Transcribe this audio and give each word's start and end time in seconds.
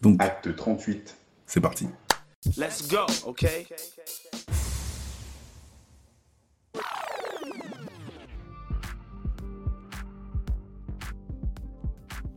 Donc, 0.00 0.22
Acte 0.22 0.54
38. 0.54 1.16
c'est 1.46 1.60
parti. 1.60 1.88
Let's 2.56 2.88
go, 2.88 2.98
okay? 3.26 3.66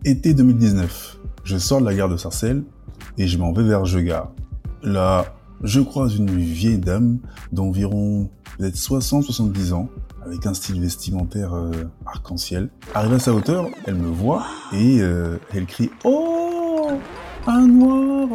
Été 0.04 0.34
2019, 0.34 1.20
je 1.44 1.58
sors 1.58 1.80
de 1.80 1.86
la 1.86 1.94
gare 1.94 2.10
de 2.10 2.18
Sarcelles 2.18 2.64
et 3.20 3.28
je 3.28 3.38
m'en 3.38 3.54
vais 3.54 3.64
vers 3.64 3.86
Jeugard. 3.86 4.32
Là, 4.82 5.36
je 5.62 5.80
croise 5.80 6.16
une 6.16 6.36
vieille 6.36 6.80
dame 6.80 7.20
d'environ 7.52 8.32
peut-être 8.58 8.76
60-70 8.76 9.74
ans, 9.74 9.90
avec 10.26 10.48
un 10.48 10.56
style 10.56 10.82
vestimentaire 10.82 11.54
euh, 11.54 11.72
arc-en-ciel. 12.08 12.70
Arrivée 12.96 13.16
à 13.16 13.20
sa 13.20 13.34
hauteur, 13.34 13.68
elle 13.86 13.96
me 13.96 14.10
voit 14.10 14.46
et 14.74 15.00
euh, 15.02 15.38
elle 15.54 15.68
crie 15.68 15.92
«Oh 16.04 16.41
Un 17.48 17.68
noir!» 17.68 18.30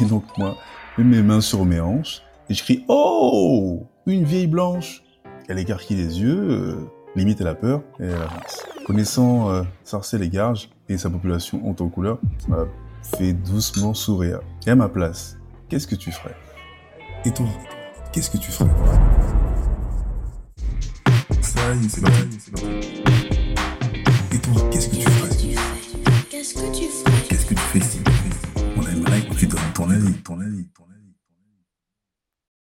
Et 0.00 0.04
donc 0.04 0.24
moi, 0.38 0.56
je 0.96 1.02
mets 1.02 1.16
mes 1.16 1.22
mains 1.22 1.40
sur 1.40 1.64
mes 1.64 1.80
hanches 1.80 2.22
et 2.48 2.54
je 2.54 2.62
crie 2.62 2.84
«Oh 2.88 3.86
Une 4.06 4.24
vieille 4.24 4.46
blanche!» 4.46 5.02
Elle 5.48 5.58
écarquille 5.58 5.96
les 5.96 6.20
yeux, 6.20 6.38
euh, 6.38 6.76
limite 7.16 7.40
elle 7.40 7.48
a 7.48 7.54
peur 7.54 7.82
et 8.00 8.04
elle 8.04 8.14
avance. 8.14 8.64
Connaissant 8.86 9.50
euh, 9.50 9.62
Sarcelles 9.82 10.22
et 10.22 10.28
Garges 10.28 10.70
et 10.88 10.98
sa 10.98 11.10
population 11.10 11.66
en 11.68 11.74
couleur, 11.88 12.18
ça 12.38 12.48
m'a 12.48 12.64
fait 13.18 13.32
doucement 13.32 13.94
sourire. 13.94 14.40
Et 14.66 14.70
à 14.70 14.74
ma 14.74 14.88
place, 14.88 15.36
qu'est-ce 15.68 15.86
que 15.86 15.94
tu 15.94 16.12
ferais? 16.12 16.34
Et 17.26 17.30
toi, 17.30 17.46
qu'est-ce 18.12 18.30
que 18.30 18.38
tu 18.38 18.50
ferais? 18.50 18.70
Ça 21.40 21.74
y 21.74 21.84
est, 21.84 21.88
c'est 21.88 22.00
parti, 22.00 22.38
c'est 22.38 22.50
parti. 22.50 22.66
Et 24.32 24.38
toi, 24.38 24.54
qu'est-ce 24.70 24.88
que 24.88 24.96
tu 24.96 25.02
ferais? 25.02 25.30
Qu'est-ce 26.30 26.54
que 26.54 26.76
tu 26.76 26.84
ferais? 26.84 27.03
Donnes 29.46 29.72
ton 29.74 29.90
avis, 29.90 30.14
ton 30.22 30.40
avis. 30.40 30.93